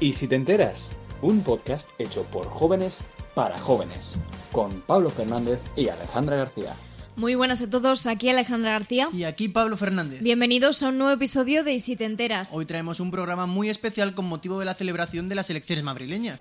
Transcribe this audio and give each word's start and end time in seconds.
Y 0.00 0.12
si 0.12 0.28
te 0.28 0.36
enteras, 0.36 0.90
un 1.22 1.40
podcast 1.42 1.88
hecho 1.98 2.22
por 2.24 2.46
jóvenes 2.46 2.98
para 3.34 3.58
jóvenes, 3.58 4.14
con 4.52 4.70
Pablo 4.82 5.10
Fernández 5.10 5.58
y 5.74 5.88
Alejandra 5.88 6.36
García. 6.36 6.72
Muy 7.16 7.34
buenas 7.34 7.62
a 7.62 7.68
todos, 7.68 8.06
aquí 8.06 8.28
Alejandra 8.28 8.70
García. 8.70 9.08
Y 9.12 9.24
aquí 9.24 9.48
Pablo 9.48 9.76
Fernández. 9.76 10.22
Bienvenidos 10.22 10.84
a 10.84 10.90
un 10.90 10.98
nuevo 10.98 11.12
episodio 11.12 11.64
de 11.64 11.72
Y 11.72 11.80
si 11.80 11.96
te 11.96 12.04
enteras. 12.04 12.52
Hoy 12.52 12.64
traemos 12.64 13.00
un 13.00 13.10
programa 13.10 13.46
muy 13.46 13.70
especial 13.70 14.14
con 14.14 14.26
motivo 14.26 14.60
de 14.60 14.66
la 14.66 14.74
celebración 14.74 15.28
de 15.28 15.34
las 15.34 15.50
elecciones 15.50 15.84
madrileñas. 15.84 16.38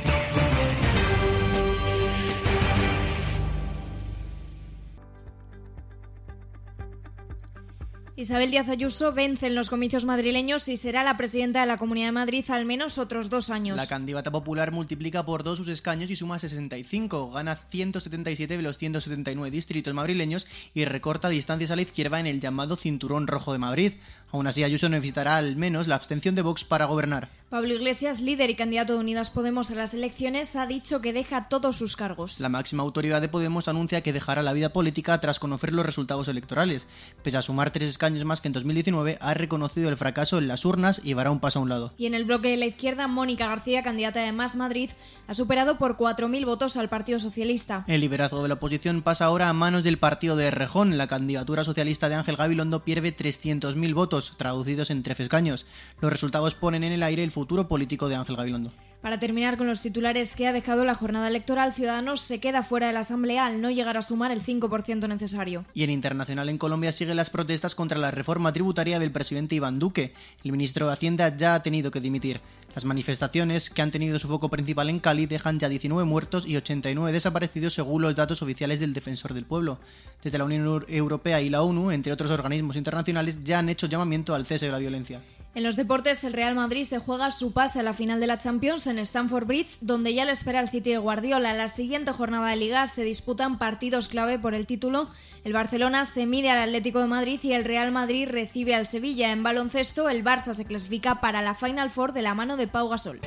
Isabel 8.20 8.50
Díaz 8.50 8.68
Ayuso 8.68 9.14
vence 9.14 9.46
en 9.46 9.54
los 9.54 9.70
comicios 9.70 10.04
madrileños 10.04 10.68
y 10.70 10.78
será 10.78 11.04
la 11.04 11.18
presidenta 11.18 11.60
de 11.62 11.68
la 11.68 11.78
Comunidad 11.78 12.08
de 12.08 12.14
Madrid 12.14 12.44
al 12.50 12.66
menos 12.66 12.98
otros 12.98 13.30
dos 13.30 13.52
años. 13.52 13.78
La 13.78 13.86
candidata 13.86 14.32
popular 14.32 14.72
multiplica 14.72 15.24
por 15.24 15.44
dos 15.44 15.60
sus 15.60 15.68
escaños 15.68 16.10
y 16.10 16.16
suma 16.16 16.40
65, 16.40 17.30
gana 17.30 17.56
177 17.56 18.58
de 18.58 18.64
los 18.64 18.80
179 18.80 19.52
distritos 19.52 19.94
madrileños 19.94 20.48
y 20.74 20.86
recorta 20.86 21.30
distancias 21.30 21.70
a 21.70 21.76
la 21.76 21.84
izquierda 21.84 22.20
en 22.20 22.26
el 22.26 22.40
llamado 22.40 22.76
Cinturón 22.76 23.28
Rojo 23.28 23.54
de 23.54 23.60
Madrid. 23.60 23.94
Aún 24.32 24.48
así, 24.48 24.64
Ayuso 24.64 24.90
necesitará 24.90 25.38
al 25.38 25.56
menos 25.56 25.88
la 25.88 25.96
abstención 25.96 26.36
de 26.36 26.42
Vox 26.42 26.64
para 26.64 26.86
gobernar. 26.86 27.30
Pablo 27.50 27.74
Iglesias, 27.74 28.20
líder 28.20 28.50
y 28.50 28.56
candidato 28.56 28.92
de 28.92 29.00
Unidas 29.00 29.30
Podemos 29.30 29.72
a 29.72 29.76
las 29.76 29.94
elecciones, 29.94 30.58
ha 30.58 30.68
dicho 30.68 31.00
que 31.00 31.14
deja 31.14 31.48
todos 31.48 31.78
sus 31.78 31.96
cargos. 31.96 32.42
La 32.42 32.50
máxima 32.50 32.84
autoridad 32.84 33.22
de 33.22 33.30
Podemos 33.30 33.70
anuncia 33.70 34.02
que 34.02 34.12
dejará 34.12 34.44
la 34.44 34.52
vida 34.52 34.74
política 34.74 35.18
tras 35.22 35.40
conocer 35.40 35.72
los 35.72 35.86
resultados 35.86 36.28
electorales. 36.28 36.88
Pese 37.24 37.38
a 37.38 37.42
sumar 37.42 37.72
tres 37.72 37.88
escaños 37.88 38.26
más 38.26 38.42
que 38.42 38.50
en 38.50 38.54
2019, 38.54 39.18
ha 39.22 39.34
reconocido 39.34 39.88
el 39.88 39.96
fracaso 39.96 40.40
en 40.40 40.50
las 40.50 40.66
urnas 40.66 41.00
y 41.06 41.14
dará 41.14 41.32
un 41.32 41.40
paso 41.40 41.60
a 41.60 41.62
un 41.62 41.70
lado. 41.70 41.94
Y 41.98 42.06
en 42.06 42.16
el 42.16 42.26
bloque 42.26 42.50
de 42.50 42.58
la 42.58 42.66
izquierda, 42.66 43.08
Mónica 43.08 43.48
García, 43.48 43.82
candidata 43.82 44.20
de 44.20 44.34
Más 44.34 44.58
Madrid, 44.58 44.90
ha 45.28 45.34
superado 45.34 45.78
por 45.78 45.96
4.000 45.96 46.46
votos 46.46 46.76
al 46.76 46.90
Partido 46.90 47.18
Socialista. 47.20 47.86
El 47.88 48.02
liderazgo 48.02 48.42
de 48.42 48.50
la 48.50 48.56
oposición 48.56 49.04
pasa 49.04 49.24
ahora 49.24 49.48
a 49.48 49.54
manos 49.54 49.86
del 49.86 50.00
partido 50.00 50.36
de 50.36 50.52
Rejón. 50.52 50.98
La 50.98 51.08
candidatura 51.08 51.64
socialista 51.64 52.10
de 52.10 52.16
Ángel 52.16 52.36
Gabilondo 52.36 52.84
pierde 52.84 53.16
300.000 53.16 53.94
votos 53.94 54.17
traducidos 54.38 54.90
en 54.92 55.04
tres 55.04 55.20
escaños. 55.20 55.66
Los 56.02 56.12
resultados 56.12 56.56
ponen 56.56 56.84
en 56.84 56.94
el 56.94 57.04
aire 57.04 57.24
el 57.24 57.32
futuro 57.32 57.68
político 57.68 58.10
de 58.10 58.16
Ángel 58.16 58.36
Gabilondo. 58.36 58.72
Para 59.02 59.20
terminar 59.20 59.58
con 59.58 59.68
los 59.68 59.82
titulares 59.82 60.36
que 60.36 60.48
ha 60.48 60.54
dejado 60.54 60.84
la 60.84 60.96
jornada 60.96 61.28
electoral, 61.28 61.72
Ciudadanos 61.72 62.20
se 62.20 62.40
queda 62.40 62.64
fuera 62.64 62.88
de 62.88 62.94
la 62.94 63.02
Asamblea 63.02 63.46
al 63.46 63.62
no 63.62 63.70
llegar 63.70 63.96
a 63.96 64.02
sumar 64.02 64.32
el 64.32 64.42
5% 64.42 65.08
necesario. 65.08 65.66
Y 65.76 65.84
en 65.84 65.92
internacional 65.92 66.50
en 66.50 66.58
Colombia 66.58 66.92
siguen 66.92 67.16
las 67.16 67.30
protestas 67.30 67.76
contra 67.76 68.00
la 68.00 68.10
reforma 68.10 68.52
tributaria 68.52 68.98
del 68.98 69.12
presidente 69.12 69.56
Iván 69.56 69.78
Duque. 69.78 70.14
El 70.44 70.52
ministro 70.52 70.88
de 70.88 70.94
Hacienda 70.94 71.36
ya 71.38 71.54
ha 71.54 71.64
tenido 71.64 71.92
que 71.92 72.02
dimitir. 72.02 72.42
Las 72.74 72.86
manifestaciones, 72.86 73.70
que 73.70 73.82
han 73.82 73.92
tenido 73.92 74.20
su 74.20 74.28
foco 74.28 74.50
principal 74.50 74.90
en 74.90 75.00
Cali, 75.00 75.26
dejan 75.26 75.60
ya 75.60 75.70
19 75.70 76.04
muertos 76.04 76.46
y 76.46 76.58
89 76.58 77.12
desaparecidos 77.12 77.76
según 77.76 78.02
los 78.02 78.16
datos 78.16 78.42
oficiales 78.42 78.80
del 78.80 78.94
Defensor 78.94 79.34
del 79.34 79.46
Pueblo. 79.46 79.80
Desde 80.22 80.38
la 80.38 80.44
Unión 80.44 80.86
Europea 80.88 81.40
y 81.42 81.50
la 81.50 81.62
ONU, 81.62 81.92
entre 81.92 82.14
otros 82.14 82.32
organismos 82.32 82.76
internacionales, 82.76 83.40
ya 83.44 83.60
han 83.60 83.70
hecho 83.70 83.88
llamamiento 83.88 84.34
al 84.34 84.46
cese 84.46 84.68
de 84.68 84.72
la 84.72 84.80
violencia. 84.80 85.22
En 85.58 85.64
los 85.64 85.76
deportes, 85.76 86.24
el 86.24 86.34
Real 86.34 86.54
Madrid 86.54 86.84
se 86.84 87.00
juega 87.00 87.32
su 87.32 87.52
pase 87.52 87.80
a 87.80 87.84
la 87.84 87.92
final 87.92 88.20
de 88.20 88.28
la 88.28 88.38
Champions 88.38 88.86
en 88.86 89.00
Stamford 89.00 89.48
Bridge, 89.48 89.80
donde 89.82 90.14
ya 90.14 90.24
le 90.24 90.32
espera 90.32 90.60
el 90.60 90.70
City 90.70 90.92
de 90.92 91.00
Guardiola. 91.00 91.56
La 91.56 91.68
siguiente 91.68 92.12
jornada 92.12 92.50
de 92.50 92.58
Liga 92.58 92.86
se 92.86 93.04
disputan 93.04 93.58
partidos 93.58 94.08
clave 94.08 94.38
por 94.38 94.54
el 94.54 94.68
título. 94.68 95.10
El 95.44 95.54
Barcelona 95.54 96.06
se 96.06 96.28
mide 96.28 96.52
al 96.52 96.60
Atlético 96.60 97.00
de 97.00 97.08
Madrid 97.08 97.40
y 97.42 97.54
el 97.54 97.66
Real 97.66 97.92
Madrid 97.92 98.30
recibe 98.30 98.76
al 98.76 98.86
Sevilla. 98.86 99.32
En 99.32 99.42
baloncesto, 99.42 100.10
el 100.10 100.24
Barça 100.24 100.54
se 100.54 100.66
clasifica 100.66 101.22
para 101.22 101.42
la 101.42 101.56
Final 101.56 101.90
Four 101.90 102.14
de 102.14 102.22
la 102.22 102.36
mano 102.36 102.56
de 102.56 102.68
Pau 102.68 102.88
Gasol. 102.88 103.20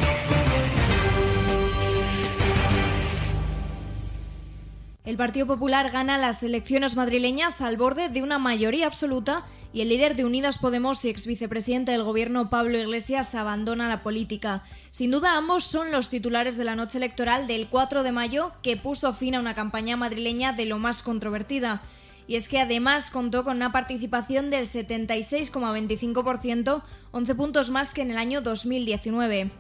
El 5.10 5.16
Partido 5.16 5.44
Popular 5.44 5.91
gana 5.91 6.16
las 6.19 6.41
elecciones 6.44 6.94
madrileñas 6.94 7.62
al 7.62 7.76
borde 7.76 8.10
de 8.10 8.22
una 8.22 8.38
mayoría 8.38 8.87
absoluta 8.87 9.44
y 9.72 9.81
el 9.81 9.88
líder 9.88 10.15
de 10.15 10.25
Unidas 10.25 10.59
Podemos 10.59 11.04
y 11.04 11.09
ex 11.09 11.26
vicepresidente 11.26 11.91
del 11.91 12.04
gobierno 12.04 12.48
Pablo 12.48 12.78
Iglesias 12.78 13.34
abandona 13.34 13.88
la 13.88 14.04
política. 14.04 14.62
Sin 14.93 15.10
duda 15.10 15.37
ambos 15.37 15.65
son 15.65 15.91
los 15.91 16.10
titulares 16.10 16.56
de 16.56 16.62
la 16.62 16.76
noche 16.76 16.98
electoral 16.98 17.48
del 17.48 17.66
4 17.66 18.04
de 18.04 18.12
mayo 18.12 18.53
que 18.62 18.76
puso 18.76 19.12
fin 19.12 19.34
a 19.34 19.41
una 19.41 19.56
campaña 19.56 19.97
madrileña 19.97 20.53
de 20.53 20.66
lo 20.66 20.78
más 20.78 21.03
controvertida. 21.03 21.82
Y 22.28 22.37
es 22.37 22.48
que 22.48 22.60
además 22.60 23.10
contó 23.10 23.42
con 23.42 23.56
una 23.56 23.72
participación 23.72 24.48
del 24.48 24.66
76,25%, 24.66 26.82
11 27.10 27.34
puntos 27.34 27.72
más 27.72 27.94
que 27.94 28.03
en 28.03 28.12
el 28.12 28.16
año 28.16 28.42
2019. 28.42 29.50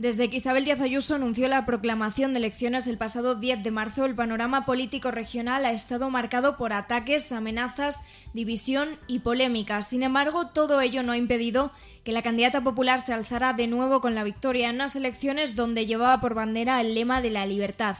Desde 0.00 0.30
que 0.30 0.38
Isabel 0.38 0.64
Díaz 0.64 0.80
Ayuso 0.80 1.14
anunció 1.14 1.46
la 1.46 1.66
proclamación 1.66 2.32
de 2.32 2.38
elecciones 2.38 2.86
el 2.86 2.96
pasado 2.96 3.34
10 3.34 3.62
de 3.62 3.70
marzo, 3.70 4.06
el 4.06 4.14
panorama 4.14 4.64
político 4.64 5.10
regional 5.10 5.66
ha 5.66 5.72
estado 5.72 6.08
marcado 6.08 6.56
por 6.56 6.72
ataques, 6.72 7.30
amenazas, 7.32 8.00
división 8.32 8.88
y 9.08 9.18
polémicas. 9.18 9.88
Sin 9.88 10.02
embargo, 10.02 10.46
todo 10.46 10.80
ello 10.80 11.02
no 11.02 11.12
ha 11.12 11.18
impedido 11.18 11.70
que 12.02 12.12
la 12.12 12.22
candidata 12.22 12.64
popular 12.64 12.98
se 12.98 13.12
alzara 13.12 13.52
de 13.52 13.66
nuevo 13.66 14.00
con 14.00 14.14
la 14.14 14.24
victoria 14.24 14.70
en 14.70 14.76
unas 14.76 14.96
elecciones 14.96 15.54
donde 15.54 15.84
llevaba 15.84 16.18
por 16.18 16.32
bandera 16.32 16.80
el 16.80 16.94
lema 16.94 17.20
de 17.20 17.28
la 17.28 17.44
libertad. 17.44 17.98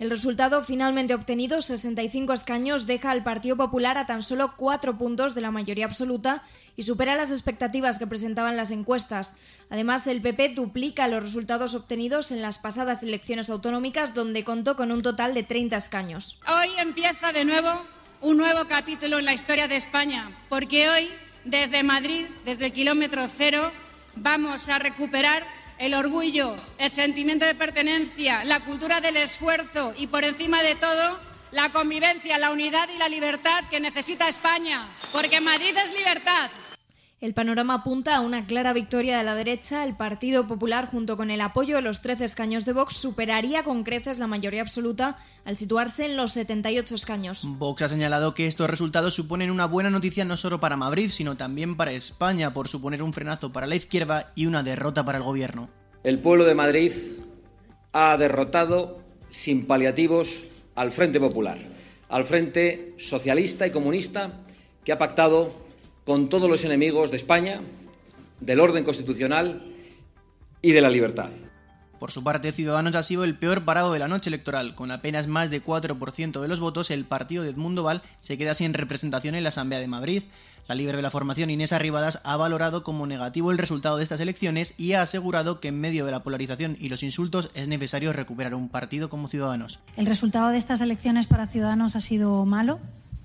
El 0.00 0.08
resultado 0.08 0.64
finalmente 0.64 1.12
obtenido, 1.12 1.60
65 1.60 2.32
escaños, 2.32 2.86
deja 2.86 3.10
al 3.10 3.22
Partido 3.22 3.58
Popular 3.58 3.98
a 3.98 4.06
tan 4.06 4.22
solo 4.22 4.54
cuatro 4.56 4.96
puntos 4.96 5.34
de 5.34 5.42
la 5.42 5.50
mayoría 5.50 5.84
absoluta 5.84 6.42
y 6.74 6.84
supera 6.84 7.16
las 7.16 7.30
expectativas 7.30 7.98
que 7.98 8.06
presentaban 8.06 8.56
las 8.56 8.70
encuestas. 8.70 9.36
Además, 9.68 10.06
el 10.06 10.22
PP 10.22 10.54
duplica 10.54 11.06
los 11.06 11.22
resultados 11.22 11.74
obtenidos 11.74 12.32
en 12.32 12.40
las 12.40 12.58
pasadas 12.58 13.02
elecciones 13.02 13.50
autonómicas, 13.50 14.14
donde 14.14 14.42
contó 14.42 14.74
con 14.74 14.90
un 14.90 15.02
total 15.02 15.34
de 15.34 15.42
30 15.42 15.76
escaños. 15.76 16.40
Hoy 16.48 16.70
empieza 16.78 17.30
de 17.32 17.44
nuevo 17.44 17.84
un 18.22 18.38
nuevo 18.38 18.66
capítulo 18.66 19.18
en 19.18 19.26
la 19.26 19.34
historia 19.34 19.68
de 19.68 19.76
España, 19.76 20.34
porque 20.48 20.88
hoy, 20.88 21.10
desde 21.44 21.82
Madrid, 21.82 22.24
desde 22.46 22.64
el 22.64 22.72
kilómetro 22.72 23.28
cero, 23.28 23.70
vamos 24.16 24.70
a 24.70 24.78
recuperar 24.78 25.59
el 25.80 25.94
orgullo, 25.94 26.56
el 26.76 26.90
sentimiento 26.90 27.46
de 27.46 27.54
pertenencia, 27.54 28.44
la 28.44 28.60
cultura 28.60 29.00
del 29.00 29.16
esfuerzo 29.16 29.94
y, 29.96 30.08
por 30.08 30.24
encima 30.24 30.62
de 30.62 30.74
todo, 30.74 31.18
la 31.52 31.72
convivencia, 31.72 32.36
la 32.36 32.50
unidad 32.50 32.88
y 32.94 32.98
la 32.98 33.08
libertad 33.08 33.64
que 33.70 33.80
necesita 33.80 34.28
España, 34.28 34.86
porque 35.10 35.40
Madrid 35.40 35.74
es 35.76 35.92
libertad. 35.94 36.50
El 37.20 37.34
panorama 37.34 37.74
apunta 37.74 38.16
a 38.16 38.20
una 38.20 38.46
clara 38.46 38.72
victoria 38.72 39.18
de 39.18 39.24
la 39.24 39.34
derecha. 39.34 39.84
El 39.84 39.94
Partido 39.94 40.46
Popular, 40.46 40.86
junto 40.86 41.18
con 41.18 41.30
el 41.30 41.42
apoyo 41.42 41.76
de 41.76 41.82
los 41.82 42.00
13 42.00 42.24
escaños 42.24 42.64
de 42.64 42.72
Vox, 42.72 42.94
superaría 42.94 43.62
con 43.62 43.84
creces 43.84 44.18
la 44.18 44.26
mayoría 44.26 44.62
absoluta 44.62 45.18
al 45.44 45.58
situarse 45.58 46.06
en 46.06 46.16
los 46.16 46.32
78 46.32 46.94
escaños. 46.94 47.44
Vox 47.46 47.82
ha 47.82 47.90
señalado 47.90 48.32
que 48.32 48.46
estos 48.46 48.70
resultados 48.70 49.12
suponen 49.12 49.50
una 49.50 49.66
buena 49.66 49.90
noticia 49.90 50.24
no 50.24 50.38
solo 50.38 50.60
para 50.60 50.78
Madrid, 50.78 51.10
sino 51.10 51.36
también 51.36 51.76
para 51.76 51.92
España, 51.92 52.54
por 52.54 52.68
suponer 52.68 53.02
un 53.02 53.12
frenazo 53.12 53.52
para 53.52 53.66
la 53.66 53.76
izquierda 53.76 54.32
y 54.34 54.46
una 54.46 54.62
derrota 54.62 55.04
para 55.04 55.18
el 55.18 55.24
gobierno. 55.24 55.68
El 56.02 56.20
pueblo 56.20 56.46
de 56.46 56.54
Madrid 56.54 56.92
ha 57.92 58.16
derrotado 58.16 59.02
sin 59.28 59.66
paliativos 59.66 60.44
al 60.74 60.90
Frente 60.90 61.20
Popular, 61.20 61.58
al 62.08 62.24
Frente 62.24 62.94
Socialista 62.96 63.66
y 63.66 63.70
Comunista 63.70 64.40
que 64.84 64.92
ha 64.92 64.98
pactado 64.98 65.68
con 66.10 66.28
todos 66.28 66.50
los 66.50 66.64
enemigos 66.64 67.12
de 67.12 67.18
España, 67.18 67.60
del 68.40 68.58
orden 68.58 68.82
constitucional 68.82 69.62
y 70.60 70.72
de 70.72 70.80
la 70.80 70.90
libertad. 70.90 71.30
Por 72.00 72.10
su 72.10 72.24
parte, 72.24 72.50
Ciudadanos 72.50 72.96
ha 72.96 73.04
sido 73.04 73.22
el 73.22 73.38
peor 73.38 73.64
parado 73.64 73.92
de 73.92 74.00
la 74.00 74.08
noche 74.08 74.28
electoral. 74.28 74.74
Con 74.74 74.90
apenas 74.90 75.28
más 75.28 75.50
de 75.50 75.62
4% 75.62 76.40
de 76.40 76.48
los 76.48 76.58
votos, 76.58 76.90
el 76.90 77.04
partido 77.04 77.44
de 77.44 77.50
Edmundo 77.50 77.84
Val 77.84 78.02
se 78.20 78.36
queda 78.36 78.56
sin 78.56 78.74
representación 78.74 79.36
en 79.36 79.44
la 79.44 79.50
Asamblea 79.50 79.78
de 79.78 79.86
Madrid. 79.86 80.24
La 80.66 80.74
líder 80.74 80.96
de 80.96 81.02
la 81.02 81.12
formación, 81.12 81.48
Inés 81.48 81.72
Arribadas, 81.72 82.20
ha 82.24 82.36
valorado 82.36 82.82
como 82.82 83.06
negativo 83.06 83.52
el 83.52 83.58
resultado 83.58 83.96
de 83.96 84.02
estas 84.02 84.18
elecciones 84.18 84.74
y 84.76 84.94
ha 84.94 85.02
asegurado 85.02 85.60
que 85.60 85.68
en 85.68 85.80
medio 85.80 86.06
de 86.06 86.10
la 86.10 86.24
polarización 86.24 86.76
y 86.80 86.88
los 86.88 87.04
insultos 87.04 87.52
es 87.54 87.68
necesario 87.68 88.12
recuperar 88.12 88.56
un 88.56 88.68
partido 88.68 89.08
como 89.10 89.28
Ciudadanos. 89.28 89.78
El 89.96 90.06
resultado 90.06 90.48
de 90.48 90.58
estas 90.58 90.80
elecciones 90.80 91.28
para 91.28 91.46
Ciudadanos 91.46 91.94
ha 91.94 92.00
sido 92.00 92.44
malo, 92.46 92.80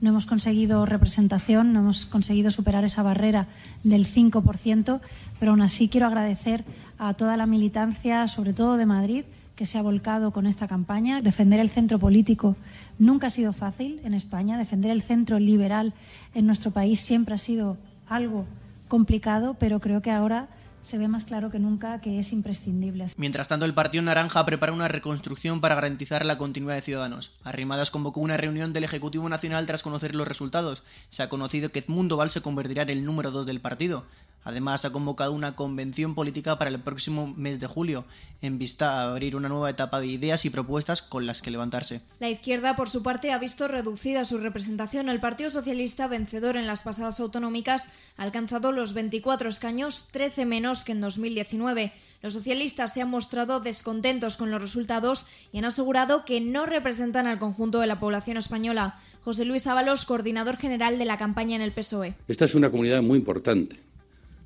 no 0.06 0.12
hemos 0.12 0.28
conseguido 0.28 0.86
representación, 0.86 1.74
no 1.74 1.80
hemos 1.80 2.06
conseguido 2.06 2.52
superar 2.52 2.84
esa 2.84 3.02
barrera 3.02 3.48
del 3.84 4.06
5%, 4.06 5.02
pero 5.40 5.52
aún 5.52 5.64
así 5.64 5.90
quiero 5.90 6.06
agradecer 6.06 6.64
a 7.00 7.16
toda 7.16 7.38
la 7.38 7.48
militancia, 7.48 8.28
sobre 8.28 8.54
todo 8.54 8.78
de 8.78 8.86
Madrid, 8.86 9.26
que 9.56 9.66
se 9.66 9.80
ha 9.80 9.82
volcado 9.82 10.30
con 10.30 10.46
esta 10.46 10.68
campaña. 10.68 11.24
Defender 11.24 11.60
el 11.60 11.72
centro 11.72 11.98
político 11.98 12.56
nunca 13.00 13.28
ha 13.28 13.30
sido 13.32 13.52
fácil 13.52 14.00
en 14.04 14.14
España, 14.14 14.60
defender 14.60 14.92
el 14.92 15.02
centro 15.02 15.40
liberal 15.40 15.94
en 16.36 16.46
nuestro 16.46 16.70
país 16.70 17.00
siempre 17.00 17.34
ha 17.34 17.40
sido 17.40 17.76
algo 18.08 18.46
complicado, 18.88 19.56
pero 19.56 19.80
creo 19.80 20.04
que 20.04 20.12
ahora 20.12 20.50
se 20.86 20.98
ve 20.98 21.08
más 21.08 21.26
claro 21.26 21.50
que 21.50 21.60
nunca 21.60 22.00
que 22.00 22.20
es 22.20 22.32
imprescindible. 22.32 23.08
Mientras 23.18 23.48
tanto, 23.48 23.66
el 23.66 23.74
Partido 23.74 24.04
Naranja 24.04 24.46
prepara 24.46 24.72
una 24.72 24.88
reconstrucción 24.88 25.60
para 25.60 25.76
garantizar 25.76 26.26
la 26.26 26.38
continuidad 26.38 26.76
de 26.76 26.82
Ciudadanos. 26.84 27.32
Arrimadas 27.44 27.90
convocó 27.90 28.20
una 28.20 28.38
reunión 28.38 28.72
del 28.72 28.84
Ejecutivo 28.84 29.28
Nacional 29.28 29.66
tras 29.66 29.82
conocer 29.82 30.14
los 30.14 30.28
resultados. 30.28 30.84
Se 31.10 31.24
ha 31.24 31.30
conocido 31.30 31.72
que 31.72 31.80
Edmundo 31.80 32.18
Val 32.18 32.30
se 32.30 32.42
convertirá 32.42 32.84
en 32.84 32.90
el 32.90 33.04
número 33.04 33.32
2 33.32 33.48
del 33.48 33.62
partido. 33.62 34.06
Además, 34.46 34.86
ha 34.86 34.92
convocado 34.92 35.34
una 35.34 35.56
convención 35.56 36.14
política 36.14 36.60
para 36.60 36.70
el 36.70 36.80
próximo 36.80 37.34
mes 37.36 37.60
de 37.60 37.66
julio, 37.66 38.06
en 38.44 38.60
vista 38.60 38.92
a 38.92 39.12
abrir 39.12 39.36
una 39.36 39.50
nueva 39.50 39.72
etapa 39.72 40.00
de 40.00 40.06
ideas 40.06 40.46
y 40.46 40.52
propuestas 40.52 41.02
con 41.02 41.26
las 41.26 41.42
que 41.42 41.50
levantarse. 41.50 42.02
La 42.20 42.30
izquierda, 42.30 42.76
por 42.76 42.88
su 42.88 43.02
parte, 43.02 43.32
ha 43.32 43.40
visto 43.40 43.68
reducida 43.68 44.24
su 44.24 44.38
representación. 44.38 45.10
El 45.10 45.20
Partido 45.20 45.50
Socialista, 45.50 46.08
vencedor 46.08 46.58
en 46.58 46.68
las 46.68 46.84
pasadas 46.84 47.20
autonómicas, 47.20 47.90
ha 48.18 48.24
alcanzado 48.24 48.72
los 48.72 48.94
24 48.94 49.50
escaños, 49.50 50.10
13 50.12 50.46
menos 50.46 50.86
que 50.86 50.92
en 50.92 51.02
2019. 51.02 51.92
Los 52.22 52.34
socialistas 52.34 52.94
se 52.94 53.02
han 53.02 53.10
mostrado 53.10 53.62
descontentos 53.62 54.38
con 54.38 54.52
los 54.52 54.62
resultados 54.62 55.26
y 55.52 55.58
han 55.58 55.66
asegurado 55.66 56.24
que 56.24 56.40
no 56.40 56.68
representan 56.68 57.26
al 57.26 57.40
conjunto 57.40 57.80
de 57.80 57.88
la 57.88 58.00
población 58.00 58.38
española. 58.38 58.96
José 59.24 59.44
Luis 59.44 59.66
Ábalos, 59.66 60.06
coordinador 60.06 60.58
general 60.58 61.00
de 61.00 61.06
la 61.06 61.18
campaña 61.18 61.56
en 61.56 61.64
el 61.64 61.72
PSOE. 61.72 62.14
Esta 62.28 62.46
es 62.46 62.54
una 62.54 62.70
comunidad 62.70 63.02
muy 63.02 63.18
importante 63.18 63.80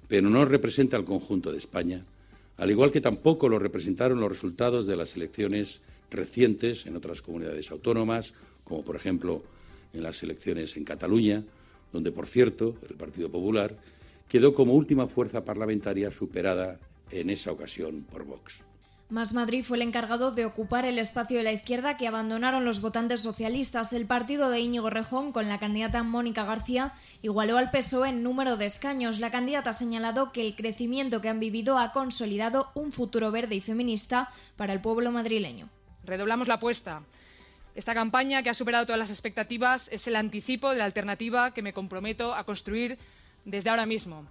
pero 0.10 0.30
no 0.30 0.44
representa 0.44 0.98
al 0.98 1.06
conjunto 1.06 1.54
de 1.54 1.60
España, 1.60 2.04
al 2.58 2.72
igual 2.72 2.92
que 2.92 3.00
tampoco 3.00 3.48
lo 3.48 3.60
representaron 3.60 4.20
los 4.20 4.28
resultados 4.28 4.86
de 4.86 4.98
las 4.98 5.16
elecciones 5.16 5.80
recientes 6.12 6.86
en 6.88 6.98
otras 6.98 7.22
comunidades 7.22 7.72
autónomas, 7.72 8.34
como 8.66 8.84
por 8.84 8.98
ejemplo 8.98 9.44
en 9.94 10.04
las 10.04 10.22
elecciones 10.24 10.76
en 10.76 10.84
Cataluña, 10.84 11.44
donde, 11.94 12.12
por 12.12 12.28
cierto, 12.28 12.76
el 12.90 12.96
Partido 12.96 13.30
Popular 13.30 13.78
quedó 14.28 14.54
como 14.54 14.74
última 14.74 15.08
fuerza 15.08 15.46
parlamentaria 15.46 16.12
superada 16.12 16.80
en 17.12 17.30
esa 17.30 17.52
ocasión 17.52 18.06
por 18.12 18.26
Vox. 18.26 18.64
Más 19.10 19.34
Madrid 19.34 19.64
fue 19.64 19.78
el 19.78 19.82
encargado 19.82 20.30
de 20.30 20.46
ocupar 20.46 20.86
el 20.86 21.00
espacio 21.00 21.38
de 21.38 21.44
la 21.44 21.52
izquierda 21.52 21.98
que 21.98 22.08
abandonaron 22.08 22.64
los 22.64 22.80
votantes 22.80 23.24
socialistas. 23.24 23.92
El 23.92 24.06
partido 24.06 24.52
de 24.52 24.60
Íñigo 24.60 24.92
Rejón, 24.92 25.32
con 25.32 25.50
la 25.50 25.58
candidata 25.58 26.04
Mónica 26.04 26.46
García, 26.46 26.94
igualó 27.24 27.58
al 27.58 27.72
PSOE 27.72 28.10
en 28.10 28.22
número 28.22 28.56
de 28.56 28.68
escaños. 28.68 29.20
La 29.20 29.32
candidata 29.32 29.72
ha 29.72 29.74
señalado 29.74 30.32
que 30.32 30.46
el 30.46 30.56
crecimiento 30.56 31.22
que 31.22 31.30
han 31.30 31.40
vivido 31.40 31.80
ha 31.80 31.92
consolidado 31.92 32.70
un 32.76 32.92
futuro 32.92 33.32
verde 33.32 33.56
y 33.56 33.62
feminista 33.62 34.30
para 34.56 34.74
el 34.74 34.80
pueblo 34.80 35.12
madrileño. 35.12 35.70
Redoblamos 36.06 36.48
la 36.48 36.56
apuesta. 36.56 37.02
Esta 37.74 37.96
campaña, 37.96 38.44
que 38.44 38.52
ha 38.52 38.54
superado 38.54 38.86
todas 38.86 39.00
las 39.00 39.10
expectativas, 39.10 39.90
es 39.92 40.06
el 40.06 40.18
anticipo 40.18 40.70
de 40.70 40.78
la 40.78 40.86
alternativa 40.86 41.52
que 41.52 41.64
me 41.64 41.74
comprometo 41.74 42.36
a 42.36 42.44
construir 42.44 43.00
desde 43.44 43.72
ahora 43.72 43.88
mismo. 43.88 44.28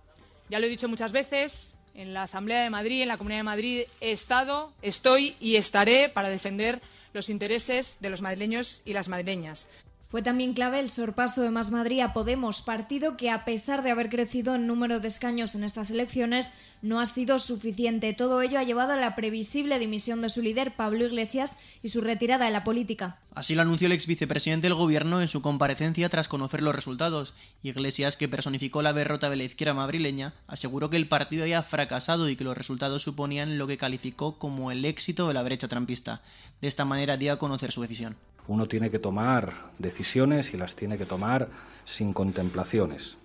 Ya 0.50 0.60
lo 0.60 0.66
he 0.66 0.70
dicho 0.70 0.88
muchas 0.88 1.10
veces, 1.10 1.74
en 1.94 2.14
la 2.14 2.24
Asamblea 2.24 2.62
de 2.62 2.70
Madrid, 2.70 3.02
en 3.02 3.08
la 3.08 3.18
Comunidad 3.18 3.40
de 3.40 3.44
Madrid, 3.44 3.82
he 4.00 4.12
estado, 4.12 4.72
estoy 4.82 5.36
y 5.40 5.56
estaré 5.56 6.08
para 6.08 6.28
defender 6.28 6.80
los 7.12 7.28
intereses 7.28 7.98
de 8.00 8.10
los 8.10 8.22
madrileños 8.22 8.82
y 8.84 8.92
las 8.92 9.08
madrileñas. 9.08 9.68
Fue 10.08 10.22
también 10.22 10.54
clave 10.54 10.80
el 10.80 10.88
sorpaso 10.88 11.42
de 11.42 11.50
Más 11.50 11.70
Madrid 11.70 12.00
a 12.00 12.14
Podemos, 12.14 12.62
partido 12.62 13.18
que 13.18 13.28
a 13.28 13.44
pesar 13.44 13.82
de 13.82 13.90
haber 13.90 14.08
crecido 14.08 14.54
en 14.54 14.66
número 14.66 15.00
de 15.00 15.08
escaños 15.08 15.54
en 15.54 15.64
estas 15.64 15.90
elecciones, 15.90 16.54
no 16.80 16.98
ha 16.98 17.04
sido 17.04 17.38
suficiente. 17.38 18.14
Todo 18.14 18.40
ello 18.40 18.58
ha 18.58 18.62
llevado 18.62 18.94
a 18.94 18.96
la 18.96 19.14
previsible 19.14 19.78
dimisión 19.78 20.22
de 20.22 20.30
su 20.30 20.40
líder, 20.40 20.74
Pablo 20.74 21.04
Iglesias, 21.04 21.58
y 21.82 21.90
su 21.90 22.00
retirada 22.00 22.46
de 22.46 22.50
la 22.52 22.64
política. 22.64 23.16
Así 23.34 23.54
lo 23.54 23.60
anunció 23.60 23.84
el 23.84 23.92
ex 23.92 24.06
vicepresidente 24.06 24.68
del 24.68 24.76
gobierno 24.76 25.20
en 25.20 25.28
su 25.28 25.42
comparecencia 25.42 26.08
tras 26.08 26.26
conocer 26.26 26.62
los 26.62 26.74
resultados. 26.74 27.34
Iglesias, 27.62 28.16
que 28.16 28.28
personificó 28.28 28.80
la 28.80 28.94
derrota 28.94 29.28
de 29.28 29.36
la 29.36 29.44
izquierda 29.44 29.74
madrileña, 29.74 30.32
aseguró 30.46 30.88
que 30.88 30.96
el 30.96 31.08
partido 31.08 31.42
había 31.42 31.62
fracasado 31.62 32.30
y 32.30 32.36
que 32.36 32.44
los 32.44 32.56
resultados 32.56 33.02
suponían 33.02 33.58
lo 33.58 33.66
que 33.66 33.76
calificó 33.76 34.38
como 34.38 34.72
el 34.72 34.86
éxito 34.86 35.28
de 35.28 35.34
la 35.34 35.42
brecha 35.42 35.68
trampista. 35.68 36.22
De 36.62 36.68
esta 36.68 36.86
manera 36.86 37.18
dio 37.18 37.34
a 37.34 37.38
conocer 37.38 37.72
su 37.72 37.82
decisión 37.82 38.16
uno 38.48 38.66
tiene 38.66 38.90
que 38.90 38.98
tomar 38.98 39.52
decisiones 39.78 40.52
y 40.52 40.56
las 40.56 40.74
tiene 40.74 40.98
que 40.98 41.04
tomar 41.04 41.48
sin 41.84 42.12
contemplaciones. 42.12 43.16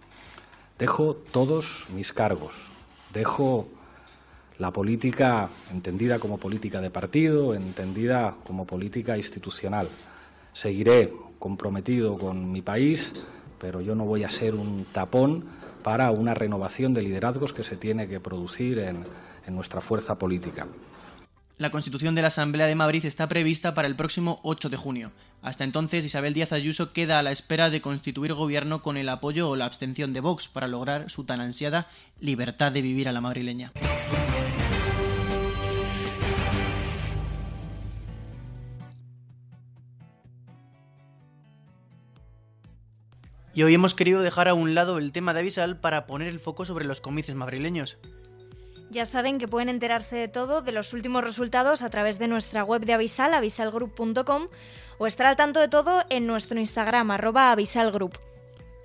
Dejo 0.78 1.16
todos 1.16 1.86
mis 1.96 2.14
cargos, 2.14 2.54
dejo 3.14 3.68
la 4.60 4.72
política 4.72 5.50
entendida 5.72 6.20
como 6.20 6.38
política 6.38 6.82
de 6.82 6.90
partido, 6.90 7.56
entendida 7.56 8.36
como 8.46 8.66
política 8.66 9.18
institucional. 9.18 9.88
Seguiré 10.54 11.14
comprometido 11.40 12.18
con 12.18 12.52
mi 12.52 12.62
país, 12.62 13.14
pero 13.60 13.82
yo 13.82 13.96
no 13.96 14.06
voy 14.06 14.24
a 14.24 14.30
ser 14.30 14.56
un 14.56 14.86
tapón 14.92 15.46
para 15.84 16.12
una 16.12 16.34
renovación 16.34 16.94
de 16.94 17.02
liderazgos 17.02 17.54
que 17.54 17.64
se 17.64 17.76
tiene 17.76 18.08
que 18.08 18.20
producir 18.20 18.80
en, 18.80 19.06
nuestra 19.48 19.82
fuerza 19.82 20.18
política. 20.18 20.66
La 21.64 21.72
constitución 21.72 22.14
de 22.14 22.22
la 22.22 22.28
Asamblea 22.28 22.68
de 22.68 22.76
Madrid 22.76 23.06
está 23.06 23.30
prevista 23.30 23.74
para 23.74 23.88
el 23.88 23.96
próximo 23.96 24.42
8 24.44 24.68
de 24.68 24.76
junio. 24.76 25.14
Hasta 25.42 25.64
entonces, 25.64 26.04
Isabel 26.04 26.34
Díaz 26.34 26.52
Ayuso 26.52 26.92
queda 26.92 27.20
a 27.20 27.24
la 27.24 27.32
espera 27.32 27.70
de 27.70 27.80
constituir 27.80 28.34
gobierno 28.34 28.82
con 28.82 28.98
el 28.98 29.08
apoyo 29.08 29.48
o 29.48 29.56
la 29.56 29.64
abstención 29.64 30.12
de 30.12 30.20
Vox 30.20 30.50
para 30.50 30.68
lograr 30.68 31.10
su 31.10 31.24
tan 31.24 31.40
ansiada 31.40 31.88
libertad 32.20 32.74
de 32.74 32.82
vivir 32.82 33.08
a 33.08 33.14
la 33.14 33.22
madrileña. 33.22 33.72
Y 43.54 43.64
hoy 43.64 43.74
hemos 43.74 43.94
querido 43.94 44.22
dejar 44.22 44.50
a 44.50 44.54
un 44.54 44.76
lado 44.76 44.98
el 44.98 45.14
tema 45.14 45.34
de 45.34 45.40
Avisal 45.40 45.80
para 45.80 46.08
poner 46.08 46.28
el 46.28 46.42
foco 46.42 46.66
sobre 46.66 46.84
los 46.84 47.00
comicios 47.00 47.38
madrileños. 47.38 48.00
Ya 48.94 49.08
saben 49.08 49.40
que 49.40 49.48
pueden 49.48 49.70
enterarse 49.70 50.16
de 50.16 50.28
todo, 50.28 50.62
de 50.62 50.72
los 50.72 50.94
últimos 50.94 51.24
resultados 51.24 51.82
a 51.82 51.90
través 51.90 52.20
de 52.20 52.28
nuestra 52.28 52.64
web 52.64 52.86
de 52.86 52.94
Avisal, 52.94 53.34
avisalgroup.com, 53.34 54.50
o 55.00 55.08
estar 55.08 55.26
al 55.26 55.36
tanto 55.36 55.60
de 55.60 55.68
todo 55.68 56.04
en 56.12 56.28
nuestro 56.28 56.60
Instagram, 56.60 57.10
arroba 57.10 57.52
avisalgroup. 57.52 58.14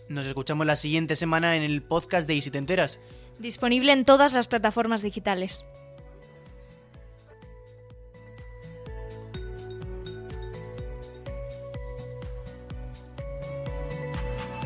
Nos 0.08 0.24
escuchamos 0.24 0.66
la 0.66 0.76
siguiente 0.76 1.14
semana 1.14 1.56
en 1.56 1.62
el 1.62 1.82
podcast 1.82 2.26
de 2.26 2.36
Y 2.36 2.40
si 2.40 2.50
te 2.50 2.56
enteras. 2.56 3.00
Disponible 3.38 3.92
en 3.92 4.06
todas 4.06 4.32
las 4.32 4.48
plataformas 4.48 5.02
digitales. 5.02 5.66